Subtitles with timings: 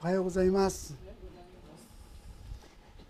[0.00, 0.94] おはようございます。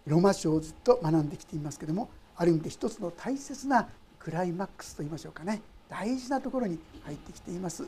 [0.07, 3.87] ローマ書をずっと学んできていますけどもある意味で一つの大切な
[4.19, 5.61] クライマックスと言いましょうかね。
[5.91, 7.85] 大事なところに入ってきています、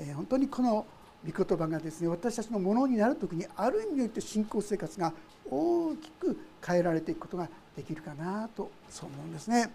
[0.00, 0.84] えー、本当にこの
[1.24, 5.12] 御言葉がですね私たちのものになる時にある意味において信仰生活が
[5.48, 6.36] 大きく
[6.66, 9.70] 変えられていくことができるかなとそう思うんですね。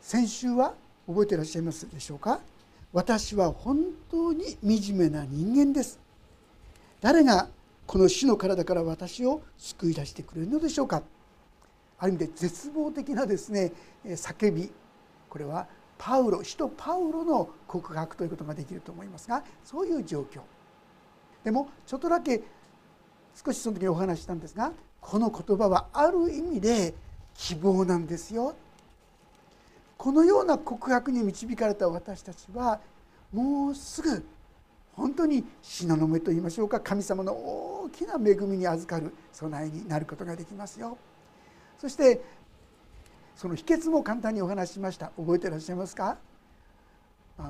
[0.00, 0.72] 先週は
[1.06, 2.40] 覚えていらっしゃいますでしょうか？
[2.94, 6.00] 私は本当に惨めな人間です。
[7.02, 7.48] 誰が
[7.86, 11.02] この死の体から私を救い出してくれるのでしょうか。
[11.98, 13.72] ある意味で絶望的なですね
[14.04, 14.72] 叫び。
[15.28, 15.66] これは
[15.98, 20.40] パウロ使徒パウロの告白ということができると思いますがそういう状況。
[21.44, 22.42] でもちょっとだけ
[23.34, 26.94] 少しその時にお話ししたんですがこの言葉はある意味で
[27.34, 28.54] 希望なんですよ。
[29.96, 32.80] このような告白に導かれた私たちは
[33.32, 34.24] もうすぐ
[34.94, 36.80] 本当に東雲と言いましょうか。
[36.80, 40.98] 神様の大きな恵みに預かる備えになることができますよ。
[41.78, 42.22] そして
[43.34, 45.10] その秘訣も簡単にお話ししました。
[45.16, 46.18] 覚えていらっしゃいますか？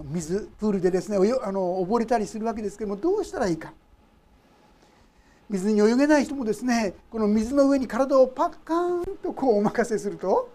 [0.05, 3.73] 水プールでですねあの溺れたりするわけですけどもどうしたらいいか。
[5.51, 10.49] 水に泳げない人もですねこの水の上に体をパッカーンとこうお任せすると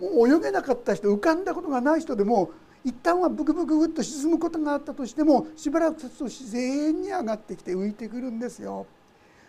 [0.00, 2.52] もう泳げなかった人浮かんだことがない人でも
[2.84, 8.86] 一旦はブクブクブッと沈むことがあったとしてもしばらく経つと自然に上がってきて浮いてくるんですよ。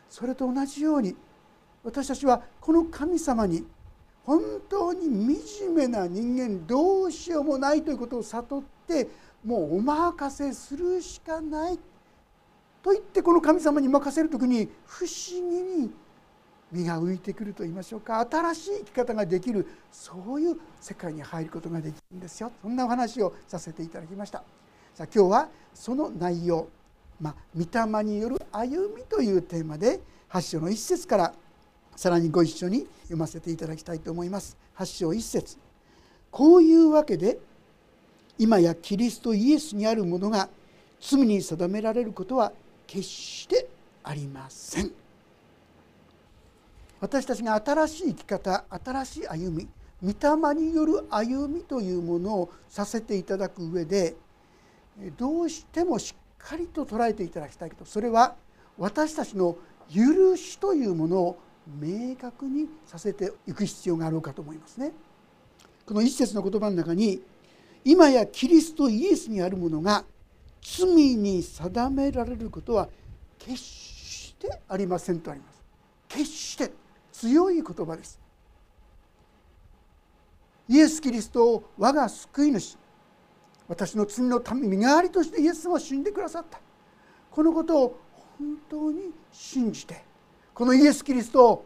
[0.10, 1.16] それと同じように
[1.84, 3.66] 私たちはこの神様に
[4.24, 9.08] 本当に惨めな人間どうしようもないということを悟って
[9.44, 11.80] もうお任せするしかない
[12.84, 15.92] と言ってこの神様に任せる時に不思議に
[16.72, 18.26] 身が浮いてくると言いましょうか。
[18.30, 19.68] 新しい生き方ができる。
[19.92, 22.52] そういう世界に入ることができるんですよ。
[22.62, 24.44] そんなお話をさせていただきました。
[24.96, 26.68] さあ今日はその内容。
[27.20, 27.66] まあ、御
[28.00, 30.00] 霊による歩みというテーマで
[30.32, 31.34] 8章の一節から
[31.96, 34.58] さらにご一緒に読ませていただきたいと思います。
[34.78, 35.58] 8章一節。
[36.32, 37.38] こういうわけで
[38.40, 40.50] 今やキリストイエスにあるものが
[41.00, 42.52] 罪に定められることは
[42.88, 43.68] 決して
[44.04, 45.01] ありません。
[47.02, 49.68] 私たちが新しい生き方新しい歩み
[50.04, 54.16] 御霊による歩みというものをさせていただく上で
[55.18, 58.36] どうしてもしっかりと捉えていただきたいけどそれは
[58.78, 59.58] 私たちの
[59.94, 61.40] 許しというものを
[61.80, 64.94] 明確にさせていく必要があろうかと思いますね。
[65.86, 67.22] この一節の言葉の中に
[67.84, 70.06] 今やキリストイエスにあるものが
[70.62, 72.90] 罪に定められることは
[73.40, 75.62] 決してありませんとあります。
[76.08, 76.72] 決して
[77.12, 78.20] 強い言葉です。
[80.68, 82.78] イエス・キリストを我が救い主
[83.68, 86.60] 私の罪のため身代わりとしてイエス様は死んでくださった。
[87.30, 88.00] このことを
[88.38, 90.04] 本当に信じて
[90.54, 91.66] このイエス・キリストを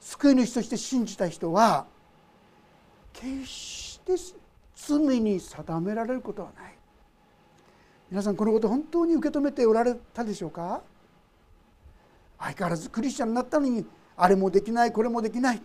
[0.00, 1.86] 救い主として信じた人は
[3.12, 4.14] 決して
[4.74, 6.74] 罪に定められることはない。
[8.10, 10.82] 皆さんこのこと本当に受け止めておられたでしょうか？
[12.38, 13.86] 相変わらずクリスチャンになったのに
[14.22, 15.62] あれもできないこれもできない。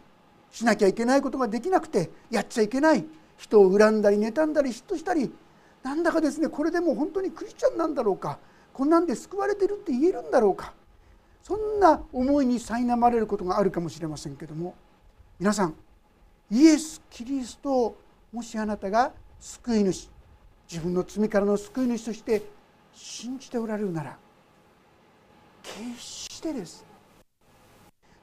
[0.49, 3.05] しなきゃいけないことができなくてやっちゃいけない。
[3.37, 5.31] 人を恨んだり妬んだり嫉妬したり
[5.83, 8.39] なんだかですねこれでも本当にクリスチャンなんだろうか。
[8.73, 10.73] こんなんで救われてるって言えるんだろうか。
[11.43, 14.73] そんな思いに苛まれることがあるかもしれませんけども。
[15.39, 15.75] 皆さん
[16.49, 17.97] イエス・キリストを
[18.33, 20.09] もしあなたが救い主
[20.67, 22.41] 自分の罪からの救い主として
[22.95, 24.17] 信じておられるなら
[25.61, 26.83] 決してです。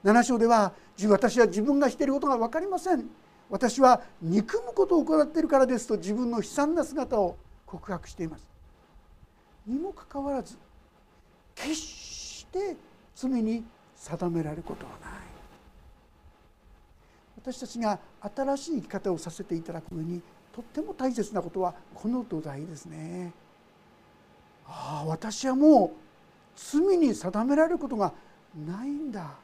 [0.05, 0.71] 7章では
[1.09, 3.09] 私は自分がしていることが分かりません。
[3.49, 8.47] 私は憎むことを行っているからですと自分の悲惨な姿を告白しています。
[9.65, 10.57] にもかかわらず
[11.55, 12.77] 決して
[13.15, 13.63] 罪に
[13.95, 15.11] 定められることはない。
[17.37, 17.99] 私たちが
[18.35, 20.21] 新しい生き方をさせていただく上に
[20.53, 23.33] とっても大切なことはこの土台ですね。
[24.67, 25.91] ああ私はもう
[26.55, 28.13] 罪に定められることが
[28.55, 29.43] ないんだ。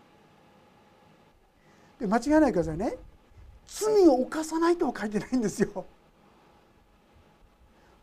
[2.02, 2.78] で間違えないでください？
[2.78, 2.96] ね
[3.68, 5.86] 罪を犯さないとは書いてないんですよ。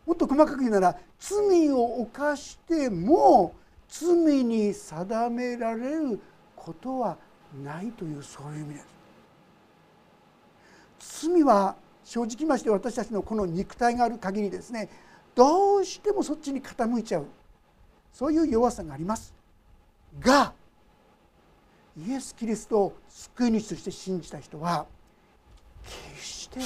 [0.07, 3.55] もっと細かく言うなら罪を犯しても
[3.89, 4.09] 罪
[4.45, 6.21] に定められる
[6.57, 7.19] ことは
[7.63, 8.81] ないというそういう意味で
[11.01, 11.23] す。
[11.31, 11.75] 罪は
[12.05, 14.89] 正直まして私たちのこの肉体がある限りですね
[15.35, 17.27] どうしてもそっちに傾いちゃう。
[18.13, 19.35] そういう弱さがあります。
[20.21, 20.55] が
[22.07, 24.87] イエス・キリストを救い主として信じた人は
[26.15, 26.61] 決して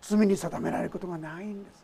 [0.00, 1.82] 罪に定められることがないんです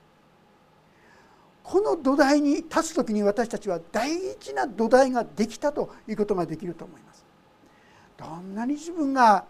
[1.69, 4.11] この土台に立つ時に私たちは大
[4.41, 7.27] 事な土台ができたということができると思います。
[8.17, 9.45] どんなに自分が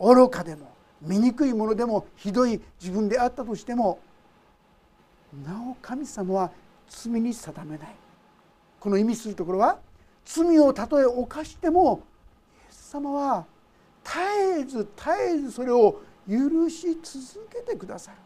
[0.00, 4.00] 愚かでも醜いものでもひどい自分であったとしても
[5.46, 6.50] なお神様は
[6.88, 7.94] 罪に定めない
[8.80, 9.78] この意味するところは
[10.24, 12.02] 罪をたとえ犯しても
[12.90, 13.46] 様は
[14.04, 14.18] 絶
[14.60, 18.16] えず絶えずそれを許し続けてくださる。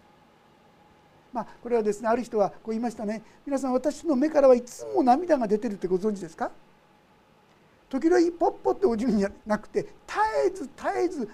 [1.32, 3.22] まあ、これはですねある人はこう言いましたね。
[3.44, 6.50] 皆さん私の目からはいつも涙が出てるってご存知ですか？
[7.88, 9.92] 時々ポッポって落ちるんじゃなくて絶
[10.46, 11.28] えず絶えず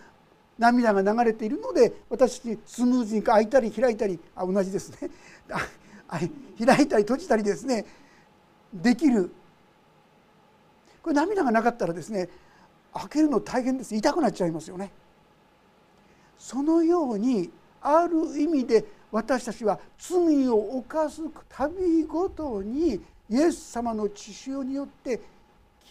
[0.58, 5.10] 涙が流れているので私スムーズに開いたり開いたりあ同じですね。
[6.08, 7.84] 開いたり閉じたりですね。
[8.72, 9.30] できる。
[11.02, 12.28] これ涙がなかったらですね
[12.92, 13.94] 開けるの大変です。
[13.94, 14.90] 痛くなっちゃいますよね。
[16.38, 17.50] そのように
[17.80, 25.20] ある意味で私たちは罪を犯す度ごとにイエス様の血潮によって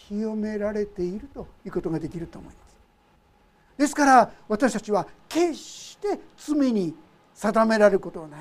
[0.08, 2.76] 清められているということができると思います。
[3.78, 6.94] ですから私たちは決して罪に
[7.34, 8.40] 定められることはない。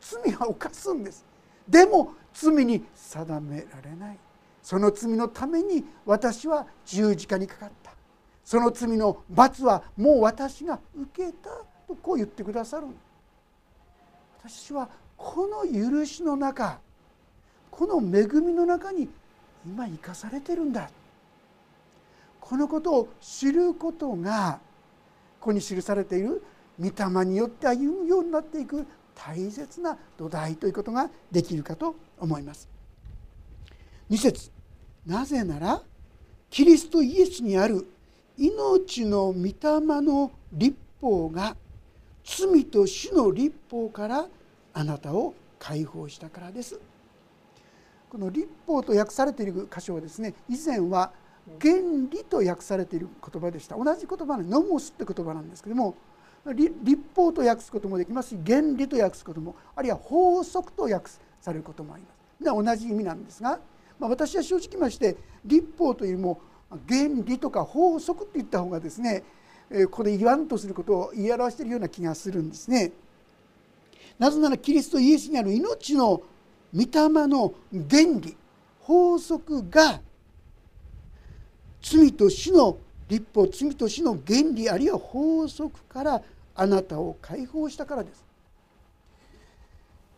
[0.00, 1.24] 罪は犯すんです。
[1.68, 4.18] でも罪に定められない。
[4.62, 7.79] その罪のために私は十字架にかかった。
[8.50, 11.50] その罪の罰はもう私が受けた
[11.86, 12.86] とこう言ってくださる
[14.42, 16.80] 私はこの許しの中
[17.70, 19.08] この恵みの中に
[19.64, 20.90] 今生かされてるんだ
[22.40, 24.58] このことを知ることが
[25.38, 26.42] ここに記されている
[26.80, 32.68] 御霊によって歩むようになっていく大切な土台ということができるかと思います。
[34.10, 34.50] 2節
[35.06, 35.82] なぜなら
[36.50, 37.86] キリストイエスにある
[38.36, 39.54] 命の御霊
[40.02, 41.56] の立法が
[42.24, 44.26] 罪と死の立法から
[44.72, 46.78] あなたを解放したからです。
[48.08, 51.12] この立法と訳されている箇所はですね以前は
[51.60, 51.74] 原
[52.10, 53.76] 理と訳されている言葉でした。
[53.76, 55.94] 同じ言葉のノモスって言葉なんですけども
[56.46, 56.72] 立
[57.14, 61.10] 法と訳すこともできますし原理と訳すこともあるいは法則と訳
[61.40, 62.20] されることもあります。
[62.42, 63.60] 同じ意味なんですが、
[63.98, 66.40] まあ、私は正直まして立法というよりも
[66.88, 69.24] 原理とか法則って言った方がですね
[69.86, 72.92] ここで言わんとすることを言い表しているような気がするんですね。
[74.18, 76.22] なぜならキリストイエスにある命の
[76.74, 78.36] 御霊の原理
[78.80, 80.00] 法則が
[81.80, 82.76] 罪と死の
[83.08, 86.22] 立法罪と死の原理あるいは法則から
[86.54, 88.24] あなたを解放したからです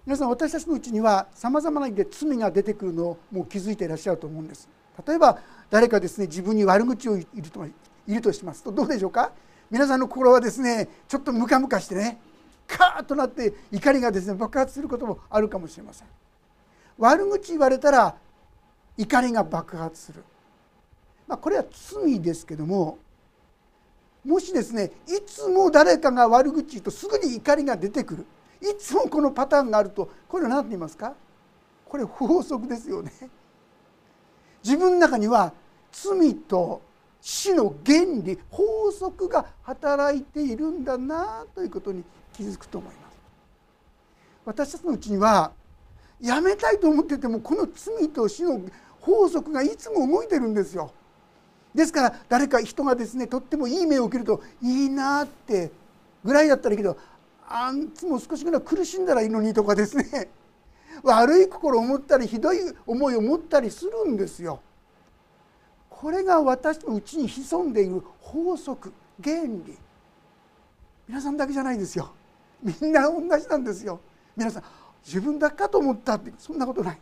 [0.05, 4.69] 皆さん私たちのうちにはさまざまな意味で罪が出てくるのをもう気づいていらっしゃると思うんです
[5.07, 5.39] 例えば
[5.73, 7.65] 誰かですね自分に悪口を言ると
[8.07, 8.63] いるとします。
[8.63, 9.33] とどうでしょうか？
[9.71, 12.19] 皆さんの心はですねちょっとムカムカしてね
[12.67, 16.09] カーッとなって怒りがですね爆発することもあるかもしれません。
[16.99, 18.15] 悪口言われたら
[18.99, 20.23] 怒りが爆発する。
[21.27, 22.99] まあ、これは罪ですけども
[24.27, 28.27] もしですねいつも誰かが悪口言うとすぐに怒りが出てくる。
[28.61, 31.15] いつもこのパターンがあるとこれは何て言いますか？
[31.89, 33.11] これ法則ですよね。
[34.63, 35.55] 自分の中には
[35.93, 36.83] 罪と
[37.21, 42.03] 死の原理法則が働いているんだなということに
[42.33, 43.03] 気づくと思います。
[44.45, 45.53] 私たちのうちには
[46.21, 48.61] やめたいと思っててもこの罪と死の
[49.01, 50.93] 法則がいつも動いてるんですよ。
[51.75, 55.71] ですから誰か人がですねとってもいい目を受けるといいなって
[56.25, 56.97] ぐらいだったらいいけど
[57.49, 60.29] あんつも少しぐらい苦しんだらいいのにとかですね
[61.03, 64.61] 悪い心を持ったりひどい思いを持ったりするんですよ。
[66.03, 68.93] これが私のうちに潜んでいる法則
[69.23, 69.79] 原理。
[71.07, 72.13] 皆さんだけじゃないですよ。
[72.61, 74.01] みんな同じなんですよ。
[74.37, 74.65] 皆さん
[75.07, 76.99] 自分だけかと思ったってそんなことない。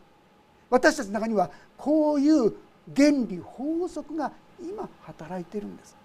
[0.69, 2.55] 私たちの中にはこういう
[2.95, 5.97] 原理法則が今働いてるんです。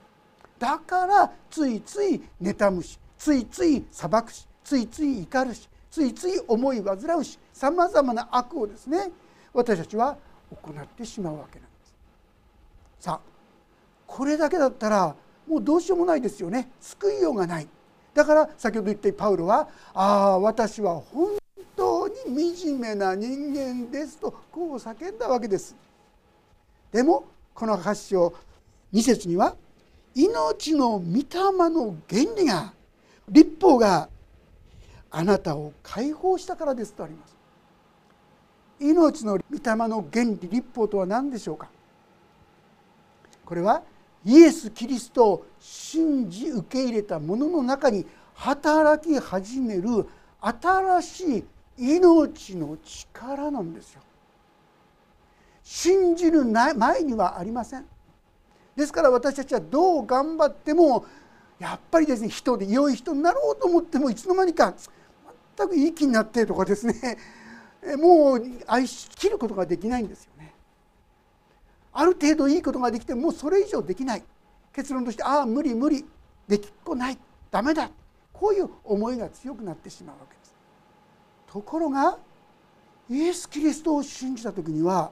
[0.58, 9.12] だからついつい妬むしついつい裁くしついつい怒るしついつい思い煩うしさまざまな悪をですね
[9.54, 10.18] 私たちは
[10.50, 11.75] 行ってしまうわけなんです。
[13.00, 13.20] さあ
[14.08, 15.16] これだけだったら
[15.48, 16.70] もうどうしようもないですよね。
[16.82, 17.68] 救いようがない。
[18.14, 21.38] だから先ほど言ったパウロは「ああ私は本
[21.76, 25.76] 当に惨めな人間です」とこう叫んだわけです。
[26.92, 28.34] でもこの8章
[28.94, 29.56] 2節には
[30.16, 32.74] 命の御霊の原理が
[33.28, 34.08] 立法が
[35.12, 37.36] あなたを解放したからですとあります。
[38.80, 41.70] 命の御霊の原理立法とは何でしょうか。
[43.46, 43.84] これは
[44.26, 50.08] イエス・キリストを信じ受け入れた者の中に働き始める
[50.42, 51.44] 新しい
[51.78, 54.02] 命の力なんですよ
[55.64, 57.86] 信じる前にはありません
[58.76, 61.06] ですから私たちはどう頑張っても
[61.60, 64.74] やっぱりですね人で良い人になろうと思ってもいつの間にか
[65.58, 67.18] 全くいい気になってとかですね
[67.98, 70.32] もう愛しきることができないんですよ。
[71.98, 74.24] ある程度いいことができてもうそれ以上できない。
[74.74, 76.06] 結論としてああ無理無理。
[76.46, 77.18] できっこない。
[77.50, 77.90] ダメだ。
[78.34, 80.54] こういう思いが強くなってしまうわけです。
[81.48, 82.18] ところが
[83.10, 85.10] イエス・キリストを信じた時には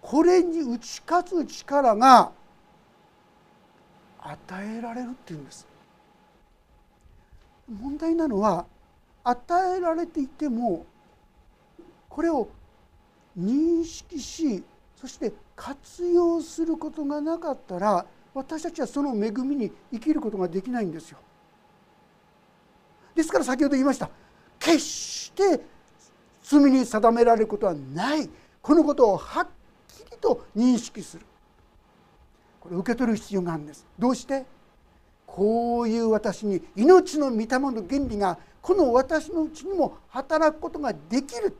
[0.00, 2.32] これに打ち勝つ力が
[4.20, 5.64] 与えられるっていうんです。
[7.70, 8.66] 問題なのは
[9.22, 10.84] 与えられていても
[12.08, 12.48] これを
[13.38, 14.64] 認識し
[15.02, 21.18] そして活用することがなかったら私たちはその恵みに生きることができないんですよ。
[23.12, 24.08] ですから先ほど言いました。
[24.60, 25.60] 決して
[26.40, 28.30] 罪に定められることはない。
[28.62, 29.48] このことをはっ
[29.88, 31.26] きりと認識する。
[32.60, 33.84] これ受け取る必要があるんです。
[33.98, 34.46] どうして？
[35.26, 41.56] こういう私に命の御霊の原理がこの私のうちにも働くことができる。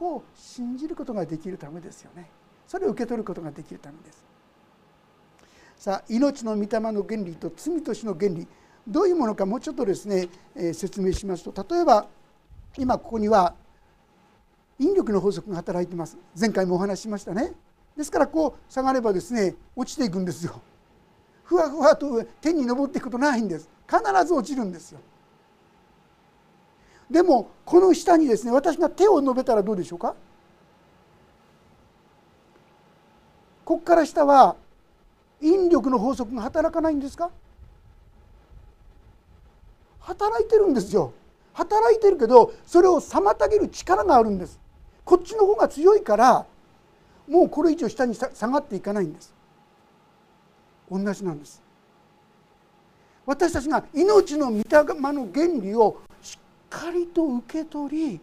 [0.00, 2.30] こう信じることができるためですよね。
[2.66, 4.24] それを受け取ることができるためです。
[5.76, 8.48] さあ命の御霊の原理と罪と死の原理
[8.88, 12.06] どういうものかもうちょっとですね、えー、説明しますと例えば
[12.78, 13.54] 今ここには
[14.78, 16.16] 引力の法則が働いてます。
[16.38, 17.52] 前回もお話ししましたね。
[17.94, 20.62] ですからこう下がればですね落ちていくんですよ。
[21.44, 23.68] ふわふわと天に昇っていくことないんです。
[23.86, 25.00] 必ず落ちるんですよ。
[27.10, 30.14] でもこの下にですね私が手を述べたらどうでしょうか？
[33.64, 34.56] ここから下は
[35.40, 37.30] 引力の法則が働かないんですか？
[40.00, 41.12] 働いてるんですよ。
[41.52, 44.58] 働いてるけどそれを妨げる力があるんです。
[45.04, 46.46] こっちの方が強いから
[47.28, 49.34] もうこれ以上下に下がっていかないんです。
[50.90, 51.62] 同じなんです。
[53.26, 54.64] 私たちが命の御霊
[55.12, 56.38] の原理をしっ
[56.70, 58.20] かりと受け取り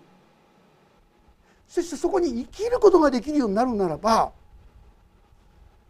[1.68, 4.32] そしてそこに生きることができるようになるならば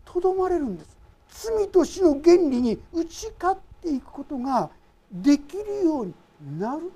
[0.03, 0.97] とどまれるんです。
[1.29, 4.69] 罪と死の原理に打ち勝っていくことが
[5.11, 6.13] できるように
[6.59, 6.91] なる。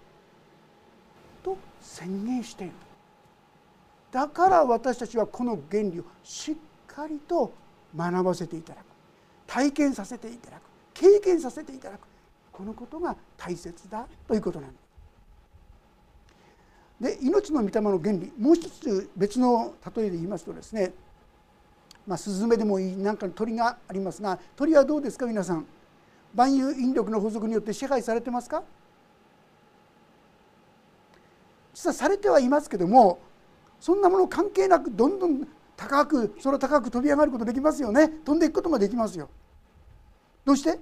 [1.43, 2.73] と宣言している。
[4.11, 6.55] だから私たちはこの原理をしっ
[6.87, 7.53] かりと
[7.95, 8.85] 学ばせていただく。
[9.45, 10.61] 体験させていただく。
[10.93, 12.07] 経験させていただく。
[12.51, 14.80] このことが大切だということなんです。
[17.01, 20.93] で命の御霊の原理もう一つ別の例えで言いますとですね、
[22.05, 25.65] まあ、スズメでもいいなんかの鳥がありますが鳥はどうですか皆さん？
[26.35, 28.61] 万有引力の法則によって支配されてますか？
[31.73, 33.19] 実はされてはいますけども
[33.79, 38.09] そんなもの関係なくどんどん高く空高く飛び上がることできますよね。
[38.09, 39.27] 飛んでいくこともできますよ。
[40.45, 40.79] どうして？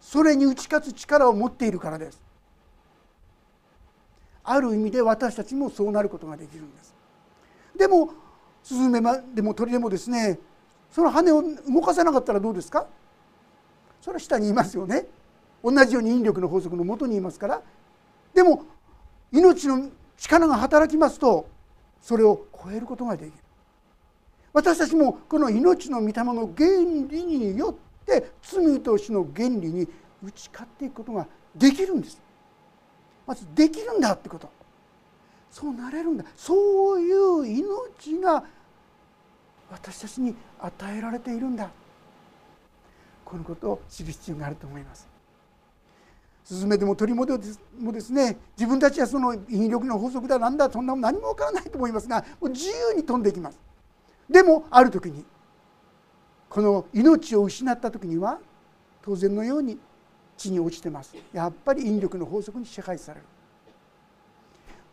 [0.00, 2.25] それに打ち勝つ力を持っているからです。
[4.48, 6.94] ある意味で私たちもそうなることができるんです。
[7.76, 8.10] でも
[8.62, 9.00] スズメ
[9.34, 10.38] でも鳥でもですね
[10.90, 12.86] その羽を動かせなかったらどうですか？
[14.00, 15.06] それは下にいますよね。
[15.62, 17.62] 同じように引力の法則のもとにいますから。
[18.32, 18.64] でも
[19.32, 21.48] 命の力が働きますと
[22.00, 23.32] それを超えることができる。
[24.52, 26.68] 私たちもこの命の御霊の原
[27.10, 29.88] 理によって罪と死の原理に
[30.24, 32.22] 打ち勝っていくことができるんです。
[33.26, 34.48] まずできるんだってこと。
[35.50, 36.24] そうなれるんだ。
[36.36, 38.44] そういう命が
[39.70, 41.70] 私たちに与えられているんだ。
[43.24, 45.08] このことを知る必要があると思います。
[46.44, 47.40] スズメでも鳥もで
[48.00, 53.58] すね自分たちはその引力の法則だなんだそんなも何もわからないと思いますがもう自由に飛んでいきます。
[54.30, 55.24] でもある時に
[56.48, 58.38] この命を失った時には
[59.02, 59.76] 当然のように
[60.36, 61.14] 地に落ちてます。
[61.32, 63.26] やっぱり引力の法則に支配される。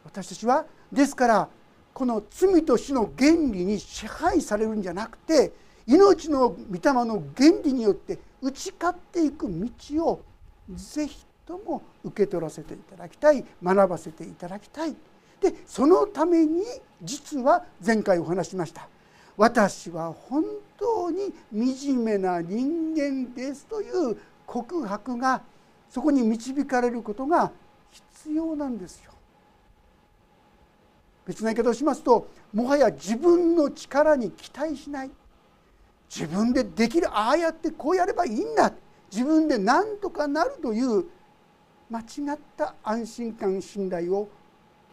[0.06, 1.50] 私たちはですから
[1.94, 5.54] この罪と死の原理に支配されるんじゃなくて
[5.86, 10.22] 命の御霊の原理によって打ち勝っていく道を
[10.70, 14.96] ぜひとも受け取らせていただきたい学ばせていただきたい。
[15.42, 16.64] でそのために
[17.02, 18.88] 実は前回お話しました。
[19.36, 20.44] 私は本
[20.78, 24.18] 当に惨めな人間ですという
[24.54, 25.42] 告白が
[25.90, 27.52] そこに導かれることが
[27.90, 29.12] 必要なんですよ。
[31.26, 35.12] 別な言い方をしますともはや自分の力に期待しない。
[36.08, 38.72] 自分でできるああやってこうやればいいんだ。
[39.12, 41.06] 自分で何とかなるという
[41.90, 42.04] 間違
[42.36, 44.30] った安心感信頼を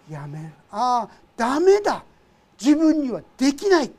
[0.09, 0.49] やめる。
[0.71, 2.03] ああダメだ。
[2.59, 3.91] 自分にはできない。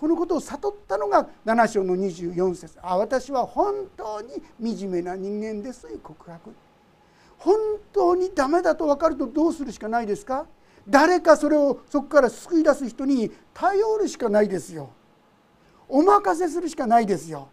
[0.00, 2.78] このことを悟ったのが7章の24節。
[2.80, 6.50] あ私は本当に惨めな人間です」という告白。
[7.36, 7.54] 本
[7.92, 10.46] 当にダメだと分かるとどうするしかないですか？
[10.88, 14.88] 誰かそれをそこから救い出す人に頼るしかないですよ。
[15.86, 17.48] お任せするしかないですよ。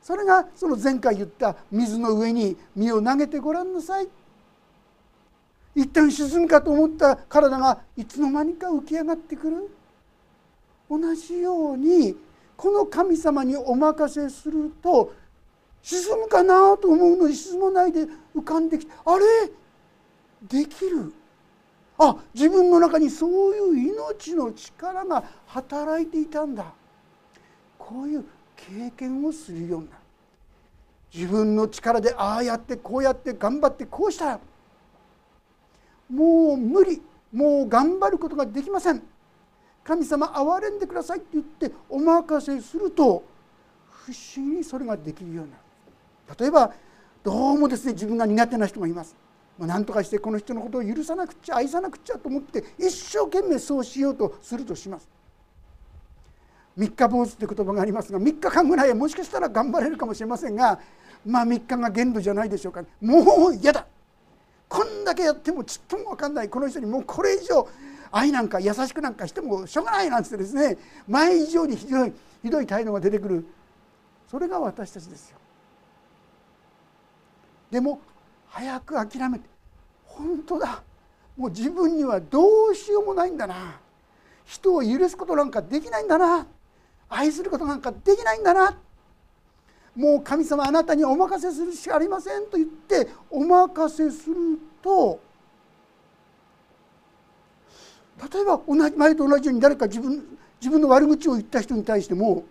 [0.00, 4.08] それがその前回言った水の上に身を投げてごらんなさい。
[5.74, 9.70] 一旦沈むかと思った体がいつの間にか浮き上がってくる。
[10.90, 12.16] 同じように
[12.56, 15.14] この神様にお任せすると
[15.82, 18.06] 沈むかなと思うのに沈まないで
[18.36, 19.24] 浮かんできてあれ？
[20.42, 21.12] できる。
[21.98, 26.64] あ自分の中にそういう命の力が働いていたんだ。
[27.78, 28.24] こういう
[28.56, 30.02] 経験をするようになる。
[31.14, 34.40] 自分の力でああやってこうやって頑張ってこうしたら
[36.08, 37.00] もう無理。
[37.32, 39.02] もう頑張ることができません。
[39.84, 43.24] 神様憐れんでくださいって言ってお任せすると
[43.88, 45.62] 不思議にそれができるようになる。
[46.38, 46.72] 例えば
[47.22, 49.16] どうもですね自分が苦手な人がいます。
[49.58, 55.08] 何とかしてこの人のことを許さなくちゃ愛さなくちゃと思って一生懸命そうしようとするとします。
[56.76, 60.80] 三日坊主って言葉がありますが3日間ぐらいもしかしたら頑張れるかもしれませんが
[61.26, 62.82] まあ3日が限度じゃないでしょうか。
[63.00, 63.86] もう嫌だ。
[64.68, 66.48] こんだけやってもちっとも分かんない。
[66.48, 67.68] この人にもうこれ以上
[68.12, 70.76] 愛なんか優しくなんかしてもしょうがないなんつってですね
[71.08, 72.12] 前以上にひどい
[72.42, 73.46] ひどい態度が出てくる。
[74.30, 75.38] それが私たちですよ。
[77.70, 78.00] でも
[78.48, 79.48] 早く諦めて
[80.04, 80.82] 本当だ。
[81.36, 83.80] もう自分にはどうしようもないんだな。
[84.44, 86.46] 人を許すことなんかできないんだな。
[87.08, 88.78] 愛することなんかできないんだな。
[89.94, 94.36] もう神様あなたにお任せするしかありませんと言ってお任せする
[94.82, 95.20] と
[98.32, 102.44] 例えば同じ前と同じように誰か自分自分の悪口を言った人に対しても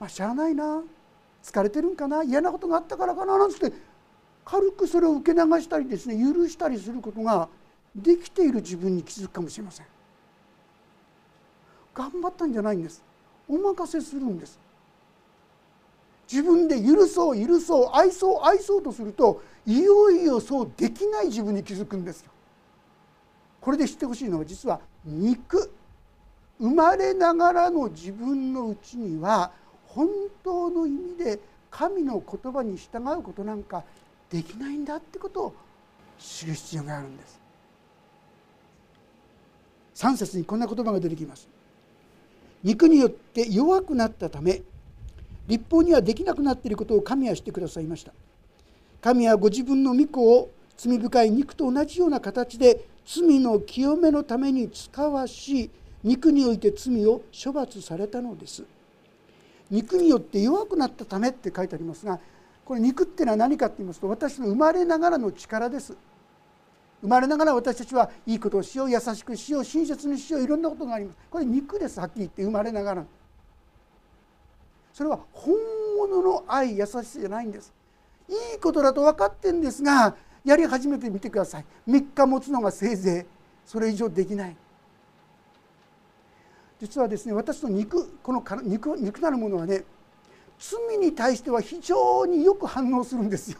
[0.00, 0.82] まあしゃあないな。
[1.42, 2.22] 疲れてるんかな。
[2.22, 3.38] 嫌なことがあったからかな。
[3.38, 3.72] なんつって
[4.44, 7.48] 軽くそれを受け流したりですね許したりすることが
[7.94, 9.86] できている自分に気づくかもしれません。
[11.94, 13.04] 頑張ったんじゃないんです。
[13.48, 14.58] お任せするんです。
[16.28, 22.31] 自分で許そう許そう愛そう愛そうとするといよいよそうできない自分に気づくんですよ。
[23.62, 25.72] これで知ってほしいのは実は肉。
[26.58, 29.50] 生まれながらの自分のうちには
[29.86, 30.08] 本
[30.44, 33.82] 当の意味で神の言葉に従うことなんか
[34.30, 35.54] できないんだってことを
[36.18, 37.40] 知る必要があるんです。
[39.96, 41.48] 3節にこんな言葉が出てきます。
[42.62, 44.62] 肉によって弱くなったため
[45.48, 48.12] 立法にはできなくなっていることを神はしてくださいました。
[49.00, 55.70] 神はご自分の御子を罪深い肉と同じような形で罪の清めのために使わし
[56.04, 58.64] 肉において罪を処罰されたのです。
[59.70, 62.20] 肉によって弱くなったためって書いてありますが
[62.64, 65.96] これ肉っていうのは何かって言いますと私の生まれながらの力です。
[67.00, 71.18] 生まれながら私たちはいいことをしよう優しくしよう親切にしよういろんなことがあります。
[71.28, 73.04] これ肉ですはっきり言って生まれながら。
[74.92, 75.54] それは本
[75.98, 77.72] 物の愛優しさじゃないんです。
[78.28, 84.56] いいことだと分かってんですがやり始めてみてください3日持つのがせいぜいそれ以上できない
[86.80, 89.84] 実はですね私の肉この肉肉なるものはね
[90.58, 93.58] 罪に対しては非常によく反応するんですよ。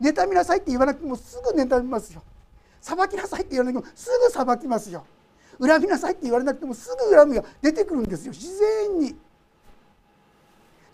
[0.00, 2.22] 妬みなさいって言わなくてもすぐ妬みますよ。
[2.80, 5.04] 裁きなさいって言わなくてもすぐ裁きますよ。
[5.60, 9.14] 恨みなさいって言われなくてもすぐ恨みが出てくるんですよ自然に。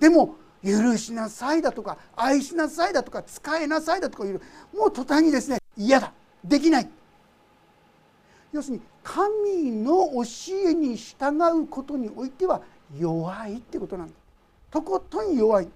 [0.01, 4.41] でも許しなさいだとか愛しなさいだとか使えなさいだとかいう
[4.75, 6.13] もう途端にですね嫌だ。
[6.45, 6.89] できない。
[8.53, 10.23] 要するに神の教
[10.71, 12.63] えに従うことにおいては
[12.99, 14.17] 弱いってことなんです
[14.71, 15.69] とことん弱い。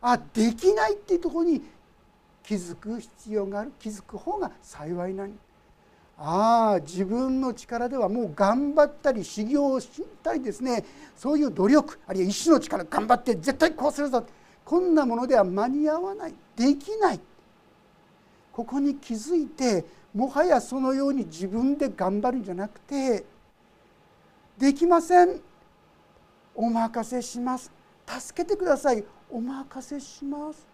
[0.00, 1.62] あできないっていうところに
[2.42, 3.72] 気づく必要がある。
[3.78, 5.34] 気づく方が幸いなに
[6.20, 10.84] ああ自分の力ではもう頑張ったり修行をしたりですね。
[11.16, 14.24] そういう努力あるいは意志の力頑張って絶対こうするぞ。
[14.64, 16.34] こんなものでは間に合わない。
[16.56, 17.20] できない。
[18.52, 23.24] ここに気づいてもはやそのように自分で頑張るんじゃなくて
[24.58, 25.40] できません。
[26.56, 27.70] お任せします。
[28.06, 29.04] 助けてください。
[29.30, 30.66] お任せします。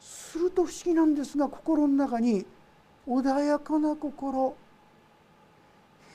[0.00, 2.44] すると不思議なんですが心の中に
[3.08, 4.56] 穏やかな心。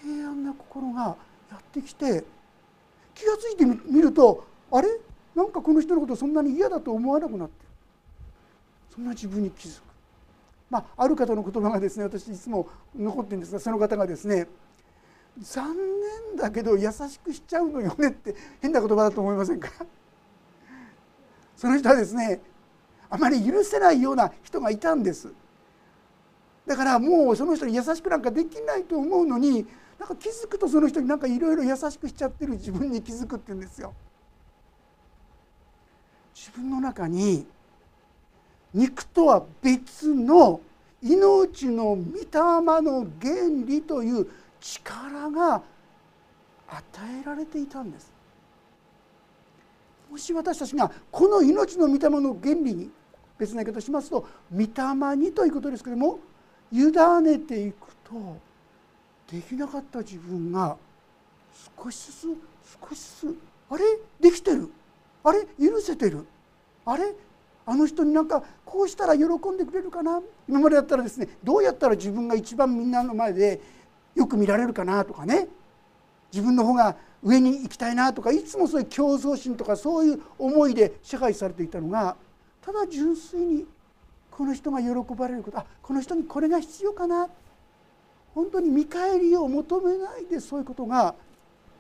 [0.04, 1.16] 平安な心が
[1.52, 2.24] やってきて
[3.14, 4.88] 気が付いてみるとあれ？
[5.36, 7.70] なんかこの人のことそんなに嫌だと思わなくなってる。
[8.96, 9.84] そんな自分に気づく。
[10.70, 14.48] まあ、ある方の言葉がですね私いつも残ってるんですがその方がですね
[15.40, 19.70] 残念だけど優しくしちゃうのよねって変な言葉だと思いませんか？
[21.56, 22.42] その人はですね
[23.10, 25.34] あまり許せないような人がいたんです。
[26.72, 29.68] だからもうその人に優しくなんかできないと思うのに
[30.00, 33.94] なんか気づくとその人になんかいろいろ優しくしちゃってる自分に気づくって言うんですよ。
[36.34, 37.46] 自分の中に
[38.74, 40.62] 肉とは別の
[41.04, 43.34] 命の御霊の原
[43.68, 44.28] 理という
[44.62, 45.62] 力が
[46.70, 46.84] 与
[47.22, 48.14] えられていたんです
[50.10, 52.90] もし私たちがこの命の御霊の原理に
[53.38, 56.20] 別な言い方しますと御霊にということですけれども
[56.72, 58.38] 委ねていくと
[59.32, 60.78] できなかった自分が
[61.78, 62.28] 少しずつ
[62.90, 63.38] 少しずつ
[63.70, 63.84] あれ？
[64.20, 64.70] できてる。
[65.24, 65.46] あれ？
[65.60, 66.26] 許せてる。
[66.86, 67.14] あれ？
[67.66, 70.22] あの人になんかこうしたら喜んでくれるかな？
[70.50, 73.62] 今までだったらですねどうやったら自分が一番みんなの前で
[74.16, 75.48] よく見られるかなとかね。
[76.34, 82.16] 自分の方が上に行きたいなとかいつもそういう競争心とかそういう思いで支配されていたのが
[82.62, 83.66] ただ純粋に
[84.42, 87.30] この人が喜ばれることあこの人にこれが必要かな。
[88.34, 91.14] 本当に見返りを求めないでそういうことが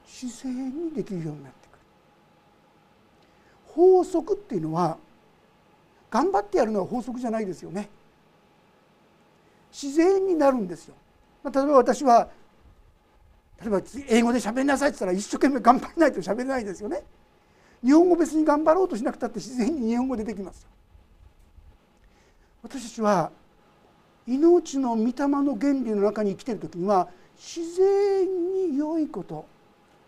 [0.06, 1.80] 自然にできるようになってくる。
[3.66, 5.00] 法則っていうのは
[6.12, 7.90] 頑張ってやるのは法則じゃないですよね。
[9.74, 10.94] 自然になるんですよ、
[11.44, 12.30] まあ、例えば私は
[13.60, 17.02] 例えば英語で喋りなさいって言ったら一生懸命頑張らないと喋れないですよね。
[17.84, 20.70] 日本語別に頑張ろうとしなくたって自然に日本語出てきますよ。
[22.64, 23.32] 私たちは
[24.28, 28.26] 命の御霊の原理の中に生きている時には自然
[28.70, 29.46] に良いこと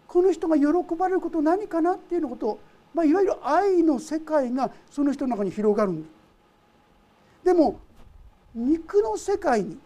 [0.07, 2.59] この人が喜ばれること何かなっていうのこと、
[2.93, 6.09] まあ、いわゆる愛の世界がその人の中に広がるんで
[7.45, 7.79] でも
[8.53, 9.77] 肉の世界に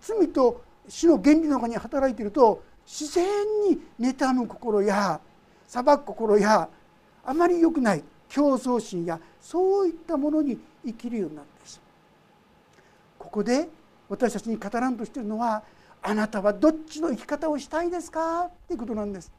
[0.00, 3.24] 罪と死の原理の中に働いていると自然
[3.68, 5.20] に妬む心や
[5.66, 6.68] 裁く心や
[7.24, 11.84] あまり良くない競争心やそういったものに生きるようになってしまう
[13.18, 13.68] ここで
[14.08, 15.62] 私たちに語らんとしてるのは
[16.02, 18.44] あなたはどっちの生き方をしたいですか？
[18.44, 19.32] っていうことなんです。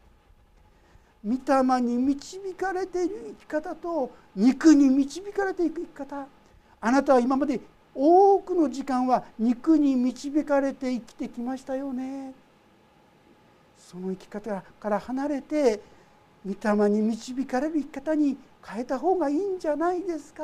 [1.24, 6.28] 御霊に導かれている生き方と肉に導かれていく生き方。
[6.82, 7.62] あなたは今まで
[7.94, 12.34] 多くの時間は肉に導かれて生きてきましたよね。
[13.78, 15.82] その生き方から離れて
[16.46, 20.44] 御霊に導かれる生き方に変えた方がいいんじゃないですか？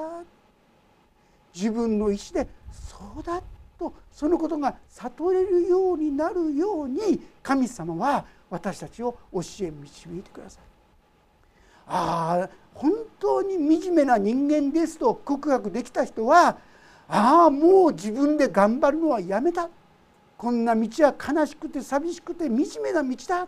[1.53, 3.41] 自分の意思でそうだ
[3.77, 10.63] とそのことが悟れるようになるように神様は私たちを教え導いてください。
[11.87, 16.57] ああ本当に惨めな人間ですと告白できた人は
[17.09, 19.69] ああもう自分で頑張るのはやめた
[20.37, 23.47] こんな道は悲しくて寂しくて惨めな道だ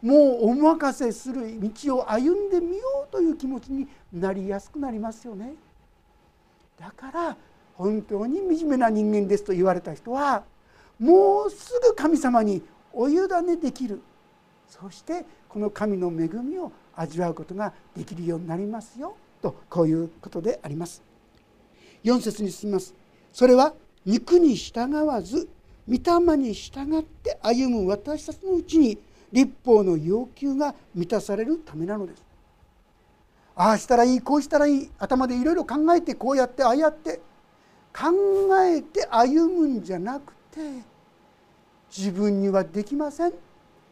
[0.00, 5.54] もうお任せする道を歩んでみようという気持ちになりやすくなりますよね。
[6.78, 7.36] だから
[7.74, 10.44] 本当に惨めな人間ですと言われた人は
[10.98, 14.00] もうすぐ神様にお委ねできる
[14.68, 21.02] そしてこの神の恵みを味わうことができるようになりますよとこういうことであります。
[22.02, 22.94] 4節に進みます。
[23.32, 23.74] それは
[24.06, 25.48] 肉に従わず
[25.88, 28.98] 御霊に従って歩む私たちのうちに
[29.32, 32.22] 立法の要求が満たされるためなのです。
[33.56, 37.20] ああしたらいいこうしたらいい頭でいろいろ考えてこうやってああやって
[37.96, 38.10] 考
[38.64, 40.60] えて歩むんじゃなくて
[41.96, 43.32] 自分にはできません。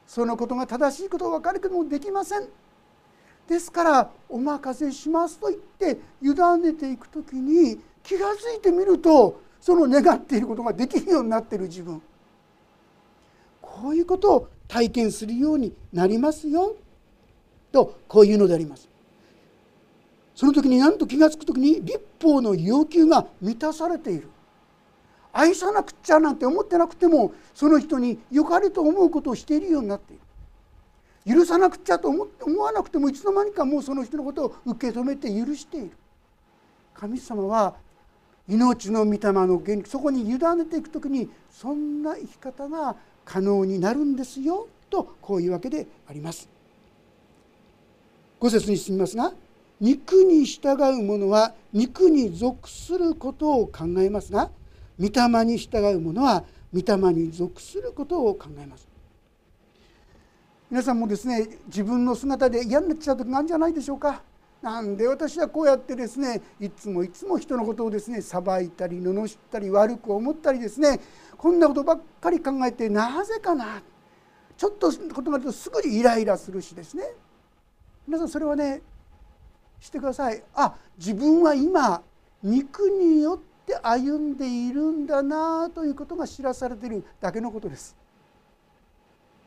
[0.06, 2.48] そのことが正しいことは分かるけどもできません。
[3.48, 12.02] ですからお任せしますと言って委ねていく時に気が付いてみるとその願っていることができるようになっている自分。
[13.60, 16.74] こういうことを体験するようになりますよ。
[17.70, 18.88] とこういうのであります。
[20.34, 24.28] その時になんと気が付く時に立法の要求が満たされている。
[25.32, 30.22] 愛さなくちゃなんて思ってなくてもその人に良かれと思うことをしているようになっている。
[31.36, 35.92] 許さなくちゃと思って思わなくてもいつの間にかもうその人のことを受け止めて許している。
[36.94, 37.74] 神様は
[38.48, 46.48] 命の御霊の原理そこに委ねていく時にそんな生き方が可能になるんですよとこういうわけであります。
[48.40, 49.32] 5節に進みますが
[49.82, 54.48] 肉に従う者は肉に属することを考えますが
[54.96, 58.86] 御霊に従う者は御霊に属することを考えます。
[60.70, 64.22] 皆さんもですね自分の姿で嫌になっちゃう時があるんじゃないでしょうか。
[64.62, 71.00] なんで私はこうやってですねいつもいつも人のことをですね裁いたり罵ったり悪く思ったりですね
[71.36, 73.82] こんなことばっかり考えてなぜかな。
[74.56, 77.02] ちょっとことがあるとすぐにイライラするしですね。
[78.06, 78.80] 皆さんそれはね
[79.82, 82.02] してくださいあ自分は今
[82.42, 87.96] 肉によって歩んでいるんだなということが知らされているだけのことです。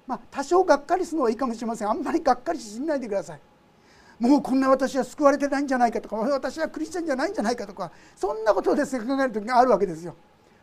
[0.07, 3.39] まあ、多少がっかりするのはいいかもしれませんあんまりがっかりしないでください。
[4.19, 10.15] もうこんな私は救われてないんじゃないかとか私はクリスチャンじゃないんじゃないかとかそんなことをですね考える時があるわけですよ。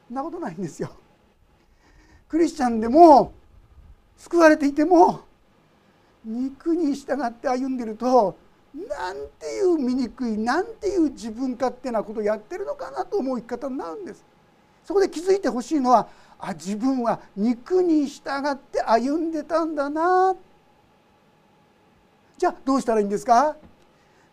[0.09, 0.91] そんなことないんですよ。
[2.29, 3.33] クリスチャンでも
[4.17, 5.21] 救われていても
[6.25, 8.37] 肉に従って歩んでると
[8.75, 14.25] なんていう醜いなんていう自分勝手なことをやってるのかなと思う生き方になるんです。
[14.85, 16.09] そこで気づいてほしいのは
[16.39, 20.35] あ自分は肉に従って歩んでたんだな。
[22.39, 23.57] じゃあどうしたらいいんですか？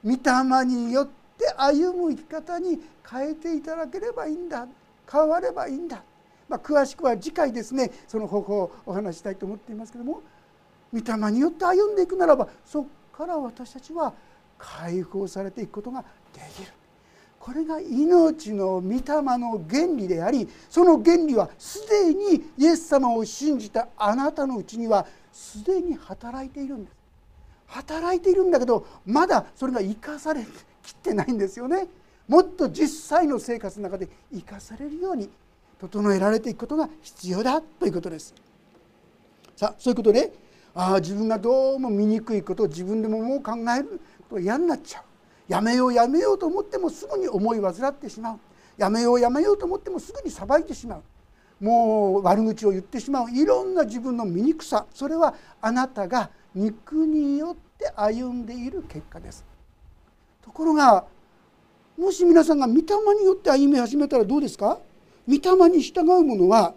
[0.03, 4.67] 御霊によって歩む生き方に変えていただければいいんだ。
[5.11, 6.03] 変わればいいんだ、
[6.47, 10.21] まあ、詳しくは次回ですねその方法をお話したいと思っていますけども
[10.93, 14.13] 御霊によって歩んでいくならばそこから私たちは
[14.59, 16.71] 解放されていくことができる。
[17.39, 18.99] これが命の御霊
[19.37, 26.95] の原理でありその原理はすでにイエス様を信じたあなたのうちにはすでに働いているんです。
[27.67, 30.43] 働いているんだけどまだそれが生かされ
[30.83, 31.87] きってないんですよね。
[32.27, 35.29] もっと実際の生活の中で生かされるように
[35.79, 38.35] 整えられていくことが必要だということです。
[39.55, 40.33] さあそういうことで
[40.75, 43.99] ああ自分がどうも醜いことを自分でももう考える。
[44.29, 45.03] と嫌になっちゃう。
[45.47, 48.39] やめようやめようと思ってもすぐに思い煩ってしまう。
[48.77, 51.03] やめようやめようと思ってもすぐにさばいてしまう。
[51.63, 53.31] もう悪口を言ってしまう。
[53.31, 54.85] いろんな自分の醜さ。
[54.93, 59.43] それはあなたが肉によって歩んでいる結果です。
[60.41, 61.05] ところが
[61.97, 62.81] もし皆さんが御霊
[63.19, 64.79] によって歩み始めたらどうですか？
[65.27, 66.73] 御霊に従う者は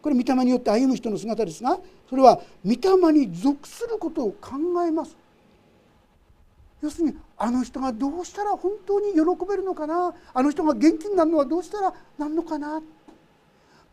[0.00, 4.52] これ御霊によって歩む人の姿ですがそれは御霊に属することを考
[4.86, 5.16] えます。
[6.80, 10.14] 要するにあの人がどうしたら本当に喜べるのかな？
[10.32, 12.80] あの人が元気になるのはどうしたらなんのかな？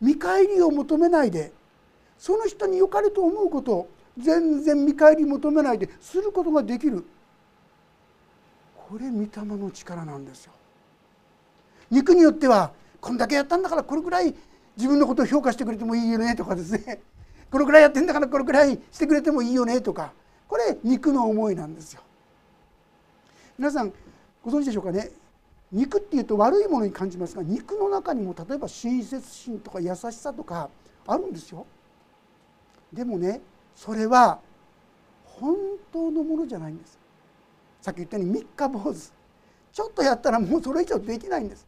[0.00, 1.52] 見返りを求めないで
[2.18, 7.04] その人に良かれと思うことを全然見返り求めないですることができる。
[8.88, 10.52] これ御霊の力なんですよ。
[11.90, 12.70] 肉によっては
[13.00, 14.34] こんだけやったんだからこれぐらい
[14.76, 17.00] 自分のことを評価してくれてもいいよねとかですね。
[17.50, 20.12] これぐらいやってんだからこれぐらいしてくれてもいいよねとか。
[20.46, 22.02] これ肉の思いなんですよ。
[23.58, 23.92] 皆さん
[24.42, 25.10] ご存知でしょうかね？
[25.72, 30.68] 肉っていうと悪いものに感じますが肉の中にも例えば親切心とか優しさとか
[31.06, 31.66] あるんですよ。
[32.92, 33.40] でもね
[33.74, 34.38] それは
[35.24, 35.56] 本
[35.92, 36.98] 当のものじゃないんです。
[37.80, 39.12] さっき言ったように三日坊主
[39.72, 41.66] ちょっとやったらもうそれ以上できないんです。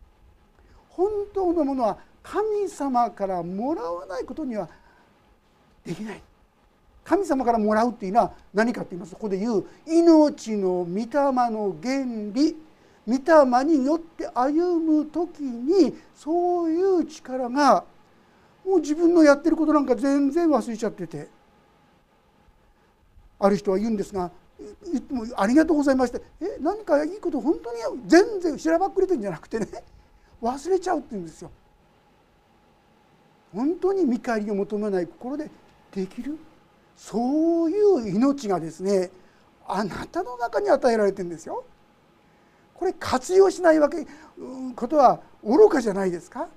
[0.91, 4.69] 本当のものは神様からもらわないことには
[5.85, 6.23] できない。
[7.09, 11.07] 神様からもらうっていうのは何かって言いますとここで言う命の御霊
[11.51, 12.55] の原理
[13.07, 17.85] 御霊によって歩む時にそういう力が
[18.67, 21.29] もう自分のやってることなんか全然忘れちゃってて。
[23.41, 24.33] ある人は言うんですが
[24.93, 29.69] いつも「ありがとうございました」え何かいいこと本当に全然しらばっくれてんじゃなくてね。
[30.43, 31.51] 忘れちゃうって言うんですよ。
[33.55, 35.49] 本当に見返りを求めない心で
[35.93, 36.37] できる？
[36.99, 39.11] そういう命がですね
[39.67, 41.65] あなたの中に与えられてるんですよ。
[42.75, 44.07] これ活用しないわけ
[44.77, 46.49] ことは愚かじゃないですか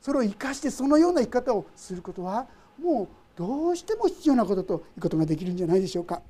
[0.00, 2.46] それを生かしてそのような生き方をすることは
[2.80, 6.22] もうどうしても必要なことということができるんじゃないでしょうか。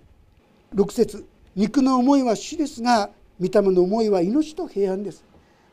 [0.74, 5.24] 6節肉の思いは死ですが御霊の思いは命と平安です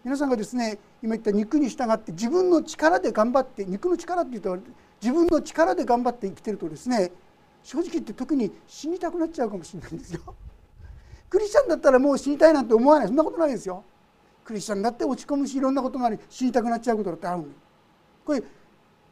[0.03, 4.63] 皆さんがですね今言った肉に従って自分の力で頑張って肉の力って言うと
[5.01, 7.11] 自分の力で頑張って生きてるとですね
[7.65, 10.21] 正直言って特に死にたくなっちゃうかもしれないんですよ。
[11.27, 13.83] クリスチャンだったらもう死にたいなんて思わないそんなことないですよ。
[14.43, 17.45] クリスチャンだって落ち込むしいろんなことがあり死にたくなっちゃうことだってある
[18.23, 18.43] これ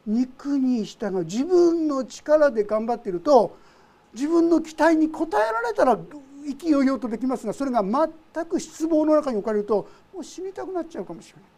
[0.06, 3.58] 肉に従う自分の力で頑張ってると
[4.14, 5.98] 自分の期待に応えられたら
[6.46, 11.53] 意気揚々とできますがそれが全く失望の中に置かれるともう死にたくなっちゃうかもしれない。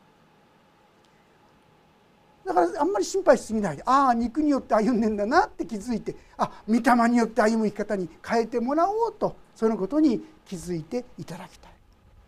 [2.46, 11.72] だからあんまり心配しすぎないでああ肉によって歩んでんだなって気づいてあ御霊によって歩む生き方に変えてもらおうとそのことに気づいていただきたい。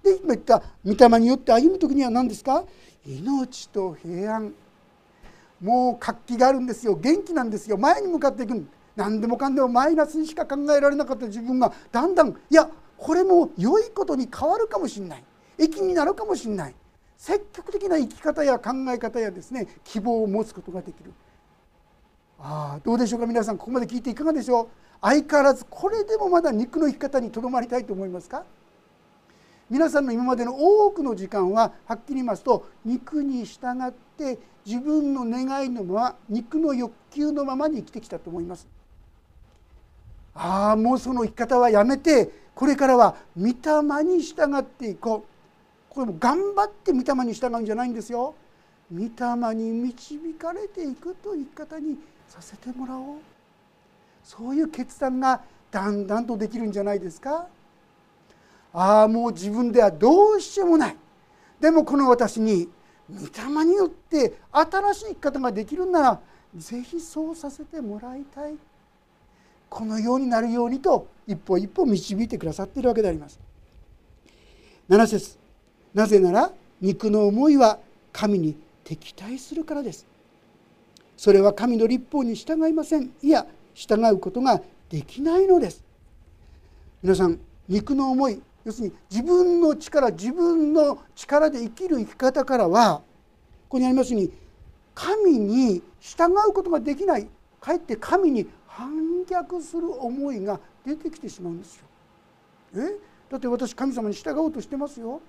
[0.03, 2.63] で今言った御霊によって歩む時には何ですか？
[3.06, 4.53] 命と平安。
[5.62, 6.95] もう活気があるんですよ。
[6.95, 7.77] 元気なんですよ。
[7.77, 15.23] 前に向かっていく何でもかんでもマイナスにしか考えられなかった自分がだんだんいやこれも良いことに変わるかもしれない。
[15.58, 16.75] 益になるかもしれない。
[17.17, 21.12] 積極的な生き方や考え方やですね希望を持つことができる。
[22.39, 24.67] ああどうでしょうか皆さんここまで聞いていかがでしょう？
[25.01, 28.43] 相変わらずこれでもまだ肉の生き方にとどまりたいと思いますか？
[29.69, 38.67] 皆さんの今までの多くの時間ははっきり言いますと肉に従って自分の願いのまま肉の欲求のままに生きてきたと思います。
[40.36, 45.37] ああもうその生き方はやめてこれからは御霊に従っていこう。
[45.97, 48.36] これも頑張って御霊に従うんじゃないんですよ。
[48.93, 53.17] 御霊に導かれていくという生き方にさせてもらおう。
[54.23, 57.47] そういう決断がだんだんとできるんじゃないですか。
[58.73, 60.95] ああもう自分ではどうしようもない。
[61.60, 62.69] でもこの私に
[63.12, 66.21] 御霊によって新しい生き方ができるなら
[66.55, 68.53] ぜひそうさせてもらいたい。
[69.67, 73.39] このようになるようにと一歩一歩導いてくださっているわけであります。
[74.89, 75.46] 7節。
[75.93, 77.80] なぜなら肉の思いは
[78.12, 80.06] 神に敵対するからです。
[81.15, 85.84] それは神の立法に従いませんいや従うことができないのです。
[87.02, 93.04] 皆さん肉の思い要するに自分の力自分の力で生きる生き方からはこ
[93.69, 94.32] こにありますように
[94.93, 97.28] 神に従うことができない
[97.60, 101.86] かえって神に反逆する思いが出てきてしまうんですよ。
[102.76, 103.00] え？
[103.30, 105.21] だって私神様に従おうとしてますよ。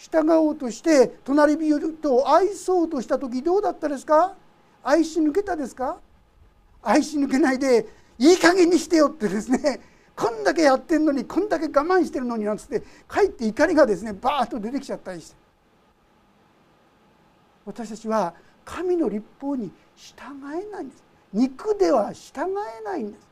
[0.00, 4.34] 従おうとして隣人と愛そうとした時どうだったですか？
[4.82, 5.98] 愛し抜けたですか？
[6.82, 7.86] 愛し抜けないで
[8.18, 9.80] いい加減にしてよってですね
[10.16, 15.36] こんだけやってんのにこんだけ我慢してるのになんつってかえって怒りがですねバーッと出てきちゃったりして。
[17.66, 18.32] 私たちは
[18.64, 20.14] 神の立法に従
[20.46, 21.04] えないんです。
[21.34, 23.28] 肉では従えないんです。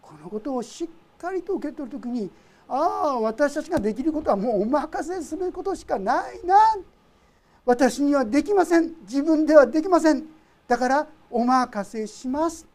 [0.00, 0.88] このことをしっ
[1.20, 2.30] かりと受け取る時に
[2.74, 6.56] ああ私たちができることはもうお任せすることしかないな。
[7.66, 8.94] 私にはできません。
[9.02, 10.24] 自分ではできません。
[10.66, 12.66] だからお任せします。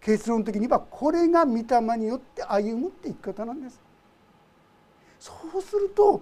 [0.00, 3.80] 結論的にはこれが御霊によって歩むって生き方なんです。
[5.20, 6.20] そうすると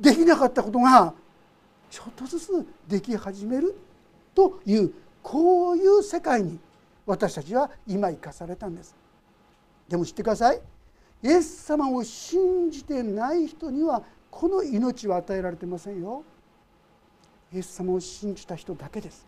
[0.00, 1.14] できなかったことが
[1.88, 3.76] ちょっとずつでき始める。
[4.34, 6.58] というこういう世界に
[7.06, 8.92] 私たちは今生かされたんです。
[9.88, 10.60] でも知ってください。
[11.22, 16.24] イエス様を信じてない人にはこの命は与えられてませんよ。
[17.52, 19.26] イエス様を信じた人だけです。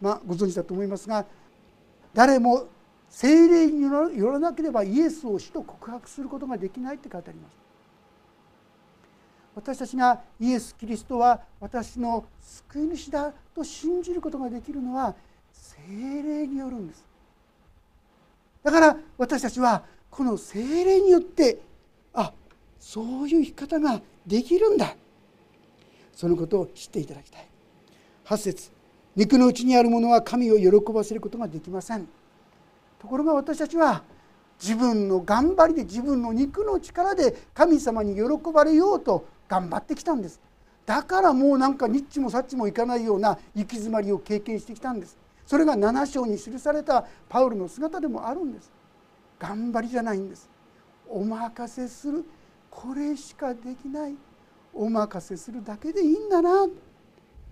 [0.00, 1.26] まあご存知だと思いますが
[2.14, 2.66] 誰も
[3.08, 7.56] 精霊によらなければイエスを死と告白することができないって書いてあります。
[9.54, 15.14] 私たちがイエス・キリストは私の救い主だと信じることができるのは
[15.52, 17.04] 精霊によるんです。
[18.62, 21.60] だから私たちはこの精霊によって
[22.12, 22.32] あ
[22.78, 24.96] そういう生き方ができるんだ。
[26.14, 27.48] そのことを知っていただきたい。
[28.26, 28.70] 8節
[29.16, 32.06] 肉のうちにあるものは神を喜ばせることができません。
[32.98, 34.02] ところが私たちは
[34.60, 40.40] 自分の頑張りで自分の肉の力で神様に喜ばれようと頑張ってきたんです。
[40.84, 45.16] だからもうなんかニッチもサッチもいかないような行き詰まりを経験してきたんです。
[45.46, 48.70] それが7章に記されたパウルの姿でもあるんです。
[49.40, 50.48] 頑張りじゃないんです。
[51.08, 52.24] お任せする。
[52.70, 54.14] これしかできない。
[54.72, 56.68] お任せするだけでいいんだな。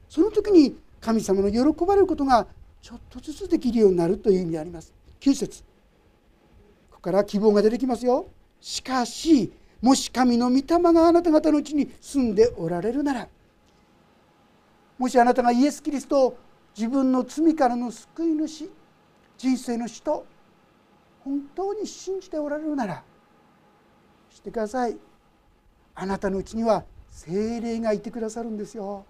[0.09, 2.47] その時に神様の喜ばれることが
[2.81, 4.93] ちょっとずつできるようになるという意味であります。
[5.21, 5.63] 9節。
[6.91, 8.29] ここから希望が出てきますよ。
[8.61, 13.29] しかしもし神の御霊があなた方のうちに住んでおられるなら
[14.99, 16.39] もしあなたがイエス・キリストを
[16.77, 18.69] 自分の罪からの救い主
[19.37, 20.27] 人生の死と
[21.29, 23.03] 本当に信じておられるなら
[24.31, 24.97] してください。
[25.95, 29.05] あなたのうちには精霊がいてくださるんですよ。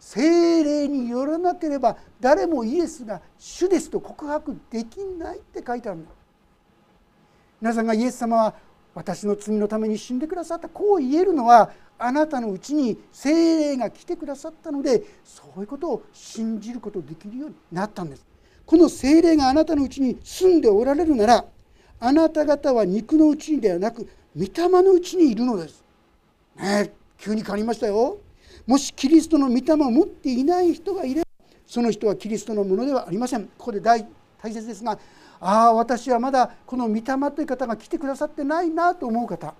[0.00, 6.10] 精霊によらなければ誰もイエスが主ですと告白できないって書いてあるんだ。
[7.60, 8.54] 皆さんがイエス様は
[8.94, 10.68] 私の罪のために死んでくださった。
[10.68, 18.29] こう言えるのはあなたのうちに精霊が来てくださったのでそういうことを信じることできるようになったんです。
[18.70, 21.44] この精霊があなたのうちに住んでおられるなら
[21.98, 25.82] あなた方は肉のうちにではなく御霊のうちにいるのです。
[26.54, 28.18] ね急に変わりましたよ。
[28.68, 31.26] もしキリストの御霊を持っていない人がいれば
[31.66, 34.06] その人はキリストのものではありませんここで大
[34.40, 34.96] 大切ですが
[35.40, 39.52] ああ私はまだこの御霊という方が来てくださってないなと思う方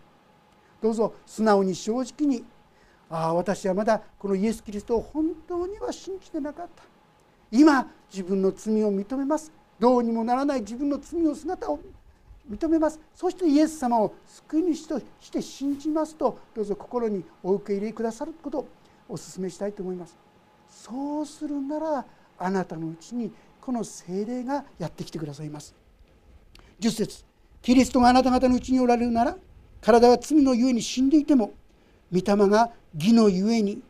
[0.80, 2.44] どうぞ素直に正直に
[3.08, 6.89] ああ私はまだこのイエス・キリストを本当には信じてなかった
[7.51, 9.53] 今自分の罪を認めます。
[9.78, 10.61] どうにもならない。
[10.61, 11.80] 自分の罪の姿を
[12.51, 13.01] 認めます。
[13.14, 18.68] そしてイエス様を救い主として信じますとどうぞ心にお受け入れくださることを
[19.09, 20.16] お勧めしたいと思います。
[20.68, 22.05] そうするなら
[22.38, 25.74] あなたのうちにこの精霊がやってきてくださいます。
[26.80, 27.24] 10節
[27.62, 29.36] キリストがあなた方のうちにおられるなら
[29.80, 31.53] 体は罪のゆえに死んでいても
[32.12, 33.82] 御霊が義のゆえに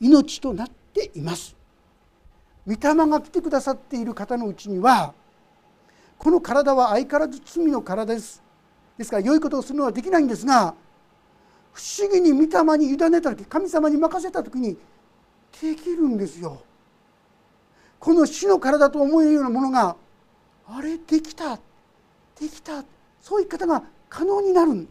[0.00, 1.59] 命となっています。
[2.66, 5.14] 御霊が来てくださっている方のうちには
[6.18, 8.42] この体は相変わらず罪の体です。
[8.98, 10.74] ですから良いことをするのはできないんですが
[11.72, 14.76] 不思議に御霊に委ねた時神様に任せた時に
[15.62, 16.62] できるんですよ。
[17.98, 19.96] この死の体と思えるようなものが
[20.66, 21.56] あれできた
[22.38, 22.84] できた
[23.20, 24.88] そういう方が可能になる。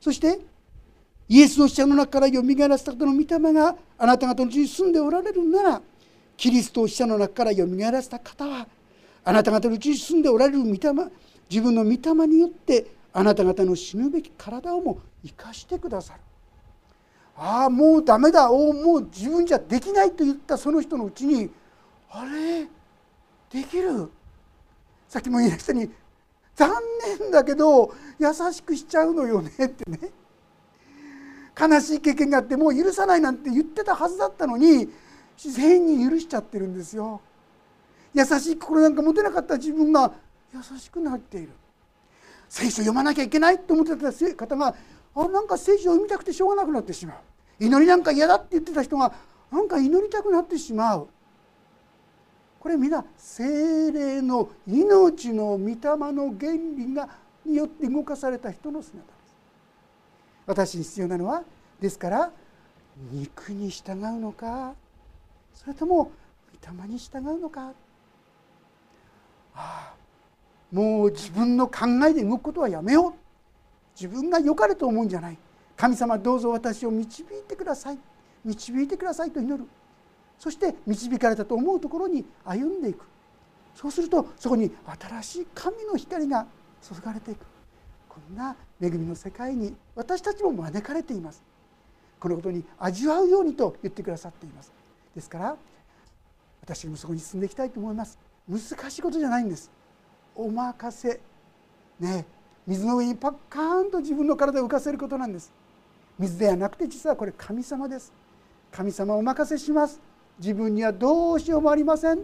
[0.00, 0.40] そして
[1.28, 5.82] イエスの死者の中からよみがえらせた方の御霊があなた方のうちに住んでおられるなら
[6.40, 8.66] キリストを死者の中からよみがえらせた方は
[9.24, 10.78] あなた方のうちに住んでおられる御霊
[11.50, 16.20] 自分の御霊によってあなた方の死ぬべき体をも生かしてくださる。
[17.36, 18.50] ああもうダメだ。
[18.50, 21.50] おもう自分じゃできないと言ったその人のうちに
[22.10, 22.62] あれ？
[22.62, 24.10] できる？
[25.10, 25.90] さっきも言いましたように
[26.56, 26.70] 残
[27.20, 29.98] 念だけど優しくしちゃうのよねってね。
[31.60, 34.88] 悲しい経験があってもう許さないなんて言ってたはずだったのに
[35.42, 37.20] 自然に許しちゃってるんですよ。
[38.12, 40.12] 優しい心なんか持てなかった自分が
[40.52, 41.52] 優しくなっている。
[42.48, 44.74] 聖書読まなきゃいけないと思ってた方が
[45.14, 47.16] あなんか聖書を読みたくてしょうがなくなってしまう。
[47.58, 49.14] 祈りなんか嫌だって言ってた人が
[49.50, 51.08] なんか祈りたくなってしまう。
[52.58, 55.76] これ皆精霊の命の御霊
[56.12, 57.08] の原理が
[57.46, 59.36] によって動かされた人の姿です。
[60.46, 61.44] 私に必要なのは
[61.80, 62.30] ですから
[63.10, 64.74] 肉に従うのか
[65.60, 66.10] それとも
[66.66, 67.72] 御霊に従うのか？
[69.54, 69.94] ああ
[70.72, 73.12] もう自分の考えで動くことはやめよう。
[73.94, 75.36] 自分が良かれと思うんじゃない。
[75.76, 77.98] 神様どうぞ私を導いてください。
[78.42, 79.68] 導いてくださいと祈る。
[80.38, 83.04] そして導かれたと思うところに歩んでいく。
[83.74, 86.46] そうするとそこに新しい神の光が
[86.80, 87.44] 注がれていく。
[88.08, 91.42] こんな恵みの世界に私たちも招かれています。
[92.18, 94.72] このことに味わうようにと言ってくださっています。
[95.14, 95.56] ですから
[96.62, 98.18] 私もそこに進んでいきたいと思います。
[98.48, 99.70] 難しいことじゃないんです。
[100.34, 101.20] お任せ。
[101.98, 102.24] ね。
[102.66, 105.52] 水の上にパッカーンと自分の体を浮かせることなんです。
[106.18, 108.12] 水ではなくて実はこれ神様です。
[108.70, 110.00] 神様お任せします。
[110.38, 112.20] 自分にはどうしようもありません。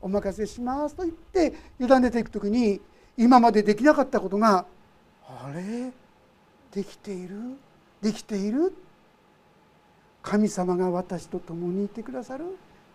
[0.00, 2.80] お任せしますと言って委ねていく時に
[3.16, 4.64] 今までできなかったことが
[5.26, 5.90] あれ？
[6.70, 7.56] できている？
[8.00, 8.72] できている？
[10.28, 12.44] 神様が私と共にいてくださる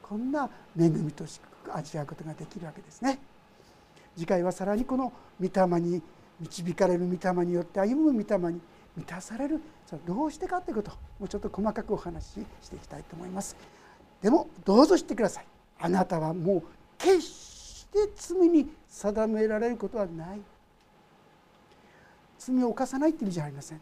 [0.04, 0.48] こんな
[0.80, 3.18] 恵みとしく味わうことができるわけですね。
[4.16, 5.12] 次回はさらにこの
[5.42, 6.00] 御霊に
[6.40, 8.62] 導かれる御霊によって歩む御霊に
[8.96, 13.56] 満たされるそれどうしてかということをもうちょっと細かくお話ししていきたいと思います。
[14.22, 15.48] でもどうぞ知ってください。
[15.80, 16.64] あなたはもう
[17.00, 20.42] 決して罪に定められることはない。
[22.38, 23.82] 罪を犯さないっていう意味じゃありません。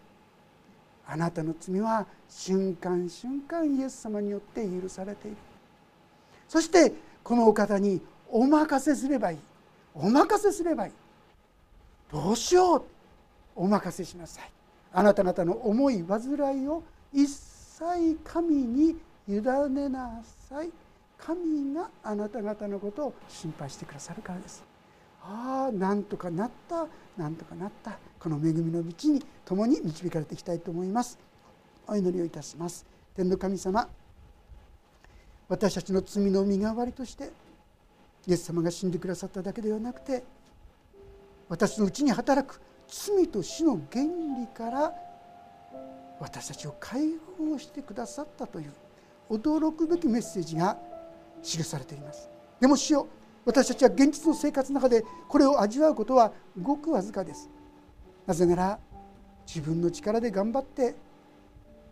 [1.12, 5.38] あなたの罪は瞬間瞬間イエス様によって許されている。
[6.48, 8.00] そしてこのお方に
[8.30, 9.38] お任せすればいい。
[9.94, 10.94] お任せすればいい。
[12.14, 12.84] どうしよう。
[13.58, 14.50] お任せしなさい。
[14.94, 16.82] あなた方の思い煩いを
[17.12, 18.96] 一切神に
[19.28, 20.72] 委ねなさい。
[21.18, 24.64] 神があなた方のことを心配してくださるからです。
[25.22, 26.88] ああなんとかなった。
[27.18, 28.00] なんとかなった。
[28.22, 31.18] この恵みの道に共に導かれていきたいと思います。
[31.88, 32.86] お祈りをいたします。
[33.16, 33.90] 天の神様
[35.50, 37.32] 私たちの罪の身代わりとして
[38.28, 40.24] イエス様が死んでくださっただけではなくて
[41.50, 44.94] 私のうちに働く罪と死の原理から
[46.20, 47.02] 私たちを解
[47.38, 48.72] 放してくださったという
[49.32, 50.78] 驚くべきメッセージが
[51.42, 52.30] 記されています。
[52.60, 53.08] でも主よ
[53.46, 57.50] 私たちは現実の生活の中でこれを味わうことはごくわずかです。
[58.28, 58.80] なぜなら
[59.46, 60.96] 自分の力で頑張って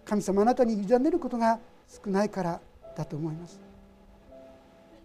[0.05, 2.59] 神様あなたに委ねることが少ないから
[2.95, 3.59] だと思います。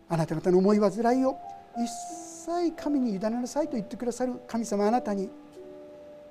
[0.09, 1.39] あなた方の思い煩いを
[1.77, 1.89] 一
[2.47, 5.31] 切神に委ねなさいと言ってくださる神様あなたに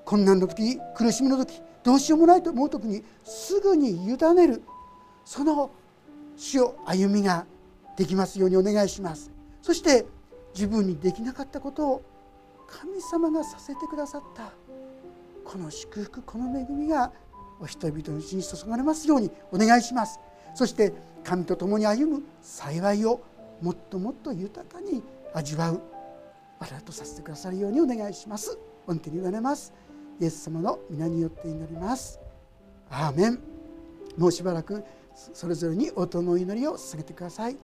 [0.06, 4.62] 困難の時苦しみの時どうしようもないと思う時にすぐに委ねる
[5.26, 5.72] その
[6.38, 7.46] 死を歩みが
[7.98, 9.32] できますようにお願いします。
[9.62, 10.06] そして
[10.54, 12.02] 自分にできなかったことを
[12.68, 14.52] 神様がさせてくださった。
[15.46, 17.12] この祝福この恵みが
[17.60, 20.20] お人々のうちに注がれますようにお願いします。
[20.56, 23.22] そして神と共に歩む幸いを
[23.62, 25.02] もっともっと豊かに
[25.34, 25.82] 味わう。
[26.60, 28.58] あらとさせてくださるようにお願いします。
[28.88, 29.74] 御手に委ねます。
[30.20, 32.20] イエス様の皆によって祈ります。
[32.90, 33.40] アーメン。
[34.18, 34.84] もうしばらく
[35.16, 37.58] それぞれに音の祈りを捧げてください。